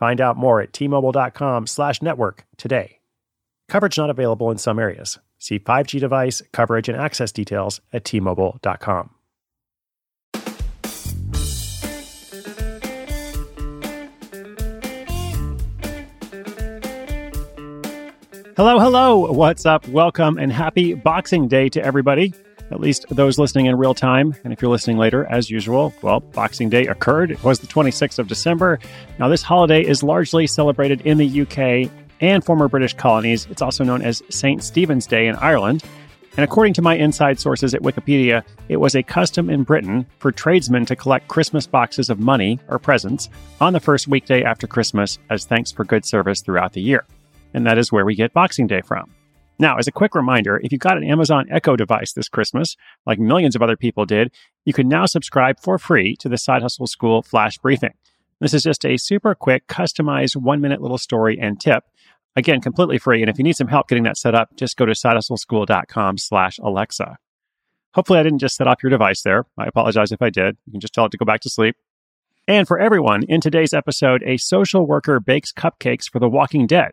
[0.00, 3.00] Find out more at tmobile.com slash network today.
[3.68, 5.18] Coverage not available in some areas.
[5.38, 9.10] See 5G device, coverage, and access details at tmobile.com.
[18.56, 19.32] Hello, hello.
[19.32, 19.86] What's up?
[19.88, 22.32] Welcome and happy Boxing Day to everybody
[22.70, 24.34] at least those listening in real time.
[24.44, 27.30] And if you're listening later, as usual, well, Boxing Day occurred.
[27.30, 28.78] It was the 26th of December.
[29.18, 33.46] Now, this holiday is largely celebrated in the UK and former British colonies.
[33.50, 34.62] It's also known as St.
[34.62, 35.82] Stephen's Day in Ireland.
[36.36, 40.30] And according to my inside sources at Wikipedia, it was a custom in Britain for
[40.30, 43.28] tradesmen to collect Christmas boxes of money or presents
[43.60, 47.04] on the first weekday after Christmas as thanks for good service throughout the year.
[47.52, 49.10] And that is where we get Boxing Day from.
[49.60, 53.18] Now, as a quick reminder, if you got an Amazon Echo device this Christmas, like
[53.18, 54.32] millions of other people did,
[54.64, 57.92] you can now subscribe for free to the Side Hustle School Flash Briefing.
[58.40, 61.84] This is just a super quick, customized one minute little story and tip.
[62.36, 63.20] Again, completely free.
[63.20, 66.58] And if you need some help getting that set up, just go to sidehustleschool.com slash
[66.62, 67.18] Alexa.
[67.92, 69.44] Hopefully I didn't just set off your device there.
[69.58, 70.56] I apologize if I did.
[70.64, 71.76] You can just tell it to go back to sleep.
[72.48, 76.92] And for everyone, in today's episode, a social worker bakes cupcakes for The Walking Dead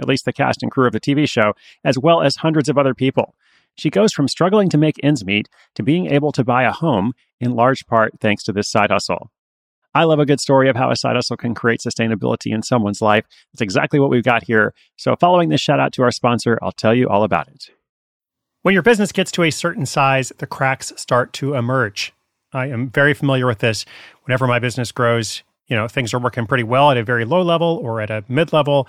[0.00, 2.78] at least the cast and crew of the TV show, as well as hundreds of
[2.78, 3.34] other people.
[3.76, 7.12] She goes from struggling to make ends meet to being able to buy a home,
[7.40, 9.30] in large part thanks to this side hustle.
[9.94, 13.00] I love a good story of how a side hustle can create sustainability in someone's
[13.00, 13.24] life.
[13.52, 14.74] That's exactly what we've got here.
[14.96, 17.70] So, following this shout out to our sponsor, I'll tell you all about it.
[18.62, 22.12] When your business gets to a certain size, the cracks start to emerge.
[22.52, 23.84] I am very familiar with this.
[24.24, 27.42] Whenever my business grows, you know, things are working pretty well at a very low
[27.42, 28.88] level or at a mid level,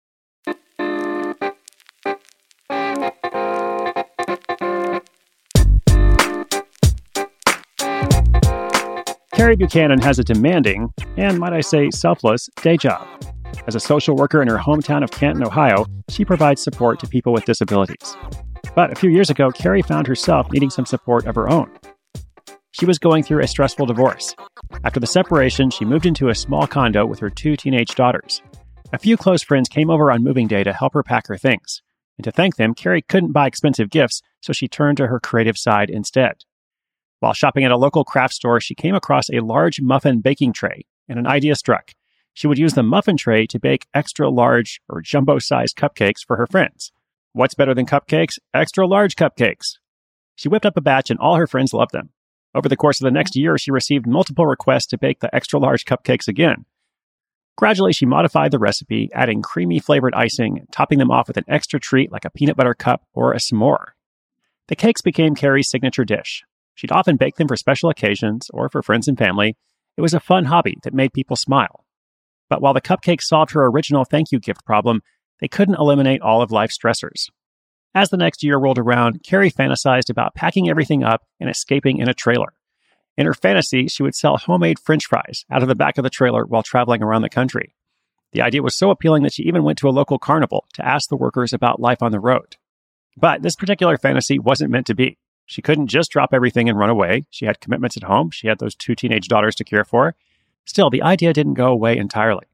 [9.41, 13.07] Carrie Buchanan has a demanding, and might I say, selfless, day job.
[13.65, 17.33] As a social worker in her hometown of Canton, Ohio, she provides support to people
[17.33, 18.15] with disabilities.
[18.75, 21.71] But a few years ago, Carrie found herself needing some support of her own.
[22.69, 24.35] She was going through a stressful divorce.
[24.83, 28.43] After the separation, she moved into a small condo with her two teenage daughters.
[28.93, 31.81] A few close friends came over on moving day to help her pack her things.
[32.19, 35.57] And to thank them, Carrie couldn't buy expensive gifts, so she turned to her creative
[35.57, 36.43] side instead.
[37.21, 40.87] While shopping at a local craft store, she came across a large muffin baking tray,
[41.07, 41.91] and an idea struck.
[42.33, 46.37] She would use the muffin tray to bake extra large or jumbo sized cupcakes for
[46.37, 46.91] her friends.
[47.33, 48.39] What's better than cupcakes?
[48.55, 49.77] Extra large cupcakes.
[50.35, 52.09] She whipped up a batch, and all her friends loved them.
[52.55, 55.59] Over the course of the next year, she received multiple requests to bake the extra
[55.59, 56.65] large cupcakes again.
[57.55, 61.79] Gradually, she modified the recipe, adding creamy flavored icing, topping them off with an extra
[61.79, 63.89] treat like a peanut butter cup or a s'more.
[64.69, 66.43] The cakes became Carrie's signature dish,
[66.81, 69.55] She'd often bake them for special occasions or for friends and family.
[69.97, 71.85] It was a fun hobby that made people smile.
[72.49, 75.01] But while the cupcakes solved her original thank you gift problem,
[75.41, 77.29] they couldn't eliminate all of life's stressors.
[77.93, 82.09] As the next year rolled around, Carrie fantasized about packing everything up and escaping in
[82.09, 82.51] a trailer.
[83.15, 86.09] In her fantasy, she would sell homemade french fries out of the back of the
[86.09, 87.75] trailer while traveling around the country.
[88.31, 91.09] The idea was so appealing that she even went to a local carnival to ask
[91.09, 92.55] the workers about life on the road.
[93.15, 95.19] But this particular fantasy wasn't meant to be.
[95.51, 97.25] She couldn't just drop everything and run away.
[97.29, 98.31] She had commitments at home.
[98.31, 100.15] She had those two teenage daughters to care for.
[100.63, 102.45] Still, the idea didn't go away entirely.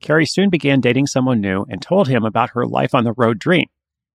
[0.00, 3.38] Carrie soon began dating someone new and told him about her life on the road
[3.38, 3.66] dream.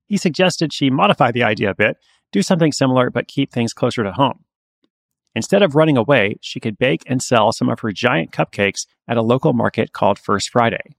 [0.07, 1.97] He suggested she modify the idea a bit,
[2.31, 4.43] do something similar but keep things closer to home.
[5.35, 9.17] Instead of running away, she could bake and sell some of her giant cupcakes at
[9.17, 10.95] a local market called First Friday.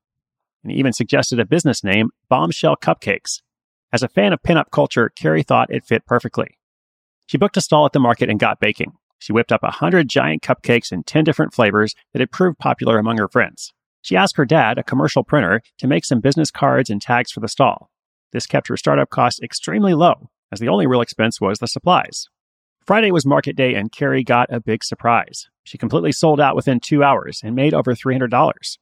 [0.63, 3.43] And he even suggested a business name, Bombshell Cupcakes.
[3.93, 6.59] As a fan of pinup culture, Carrie thought it fit perfectly.
[7.27, 8.93] She booked a stall at the market and got baking.
[9.19, 12.99] She whipped up a hundred giant cupcakes in 10 different flavors that had proved popular
[12.99, 13.73] among her friends.
[14.03, 17.41] She asked her dad, a commercial printer, to make some business cards and tags for
[17.41, 17.91] the stall.
[18.33, 22.27] This kept her startup costs extremely low, as the only real expense was the supplies.
[22.85, 25.49] Friday was market day, and Carrie got a big surprise.
[25.65, 28.77] She completely sold out within two hours and made over $300.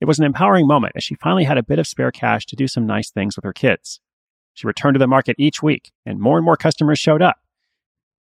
[0.00, 2.56] It was an empowering moment as she finally had a bit of spare cash to
[2.56, 4.00] do some nice things with her kids.
[4.58, 7.36] She returned to the market each week, and more and more customers showed up.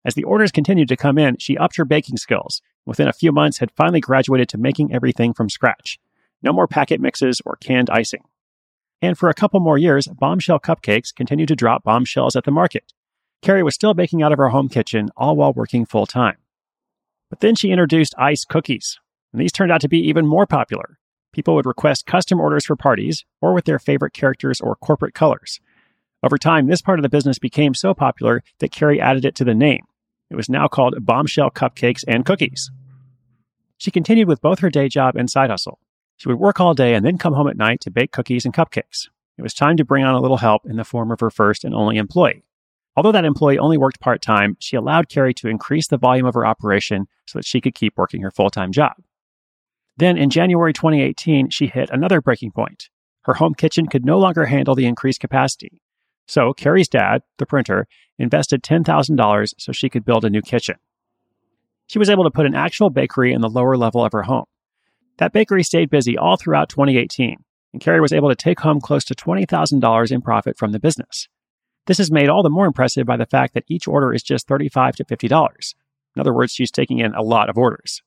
[0.04, 2.62] As the orders continued to come in, she upped her baking skills.
[2.86, 5.98] Within a few months, had finally graduated to making everything from scratch.
[6.44, 8.26] No more packet mixes or canned icing.
[9.02, 12.92] And for a couple more years, Bombshell Cupcakes continued to drop bombshells at the market.
[13.42, 16.36] Carrie was still baking out of her home kitchen, all while working full time.
[17.30, 19.00] But then she introduced ice cookies,
[19.32, 21.00] and these turned out to be even more popular.
[21.32, 25.62] People would request custom orders for parties or with their favorite characters or corporate colors.
[26.26, 29.44] Over time, this part of the business became so popular that Carrie added it to
[29.44, 29.86] the name.
[30.32, 32.72] It was now called Bombshell Cupcakes and Cookies.
[33.78, 35.78] She continued with both her day job and side hustle.
[36.18, 38.56] She would work all day and then come home at night to bake cookies and
[38.56, 39.08] cupcakes.
[39.38, 41.64] It was time to bring on a little help in the form of her first
[41.64, 42.44] and only employee.
[42.96, 46.34] Although that employee only worked part time, she allowed Carrie to increase the volume of
[46.34, 48.94] her operation so that she could keep working her full time job.
[49.96, 52.90] Then in January 2018, she hit another breaking point.
[53.26, 55.82] Her home kitchen could no longer handle the increased capacity.
[56.28, 57.88] So Carrie's dad, the printer,
[58.18, 60.76] invested $10,000 so she could build a new kitchen.
[61.88, 64.46] She was able to put an actual bakery in the lower level of her home.
[65.18, 67.38] That bakery stayed busy all throughout 2018,
[67.74, 71.28] and Carrie was able to take home close to $20,000 in profit from the business.
[71.86, 74.48] This is made all the more impressive by the fact that each order is just
[74.48, 75.74] 35 to $50.
[76.16, 78.02] In other words, she's taking in a lot of orders.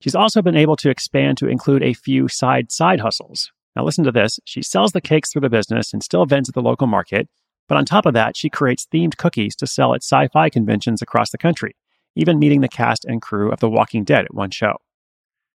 [0.00, 3.52] She's also been able to expand to include a few side side hustles.
[3.76, 4.40] Now listen to this.
[4.44, 7.28] She sells the cakes through the business and still vends at the local market.
[7.68, 11.02] But on top of that, she creates themed cookies to sell at sci fi conventions
[11.02, 11.76] across the country,
[12.16, 14.76] even meeting the cast and crew of The Walking Dead at one show.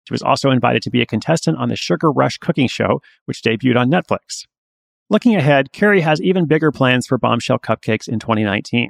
[0.08, 3.42] She was also invited to be a contestant on the Sugar Rush cooking show, which
[3.42, 4.46] debuted on Netflix.
[5.10, 8.90] Looking ahead, Carrie has even bigger plans for bombshell cupcakes in 2019.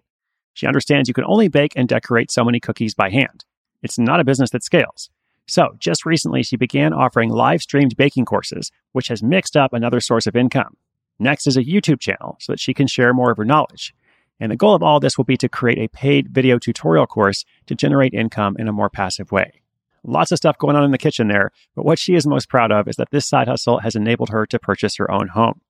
[0.54, 3.44] She understands you can only bake and decorate so many cookies by hand.
[3.84, 5.10] It's not a business that scales.
[5.48, 10.00] So, just recently, she began offering live streamed baking courses, which has mixed up another
[10.00, 10.76] source of income.
[11.20, 13.94] Next is a YouTube channel so that she can share more of her knowledge.
[14.40, 17.46] And the goal of all this will be to create a paid video tutorial course
[17.68, 19.62] to generate income in a more passive way.
[20.04, 22.72] Lots of stuff going on in the kitchen there, but what she is most proud
[22.72, 25.62] of is that this side hustle has enabled her to purchase her own home.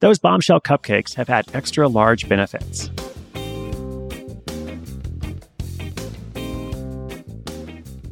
[0.00, 2.90] Those bombshell cupcakes have had extra large benefits.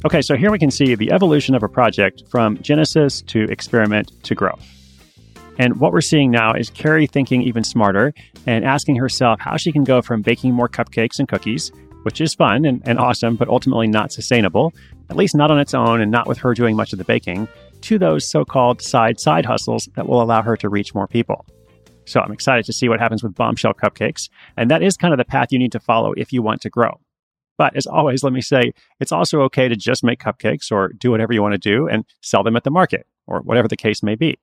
[0.05, 4.13] Okay, so here we can see the evolution of a project from genesis to experiment
[4.23, 4.78] to growth.
[5.59, 8.15] And what we're seeing now is Carrie thinking even smarter
[8.47, 11.73] and asking herself how she can go from baking more cupcakes and cookies,
[12.05, 14.73] which is fun and, and awesome, but ultimately not sustainable,
[15.11, 17.49] at least not on its own and not with her doing much of the baking,
[17.81, 21.45] to those so called side side hustles that will allow her to reach more people.
[22.05, 24.31] So I'm excited to see what happens with bombshell cupcakes.
[24.57, 26.71] And that is kind of the path you need to follow if you want to
[26.71, 27.01] grow.
[27.59, 31.11] But as always, let me say it's also okay to just make cupcakes or do
[31.11, 34.03] whatever you want to do and sell them at the market or whatever the case
[34.03, 34.39] may be.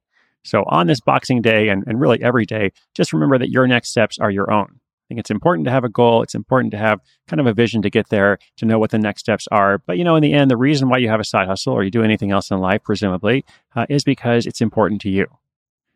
[0.46, 3.90] So on this Boxing Day and, and really every day, just remember that your next
[3.90, 4.68] steps are your own.
[4.70, 6.24] I think it's important to have a goal.
[6.24, 8.98] It's important to have kind of a vision to get there, to know what the
[8.98, 9.80] next steps are.
[9.80, 11.84] But, you know, in the end, the reason why you have a side hustle or
[11.84, 15.28] you do anything else in life, presumably, uh, is because it's important to you.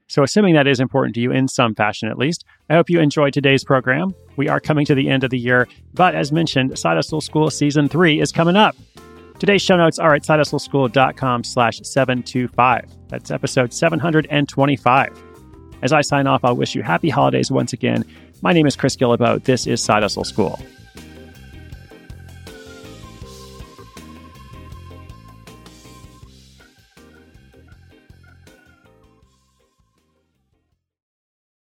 [0.07, 2.99] So, assuming that is important to you in some fashion at least, I hope you
[2.99, 4.15] enjoyed today's program.
[4.37, 7.51] We are coming to the end of the year, but as mentioned, Side Hustle School
[7.51, 8.75] Season 3 is coming up.
[9.39, 12.85] Today's show notes are at sidehustleschool.com slash 725.
[13.07, 15.23] That's episode 725.
[15.81, 18.03] As I sign off, I'll wish you happy holidays once again.
[18.41, 19.41] My name is Chris Guillebeau.
[19.41, 20.59] This is Side Hustle School.